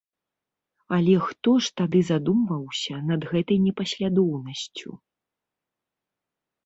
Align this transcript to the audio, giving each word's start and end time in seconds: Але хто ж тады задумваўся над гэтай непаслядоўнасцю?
Але 0.95 1.17
хто 1.25 1.51
ж 1.65 1.73
тады 1.81 2.01
задумваўся 2.11 2.95
над 3.11 3.21
гэтай 3.35 3.57
непаслядоўнасцю? 3.67 4.89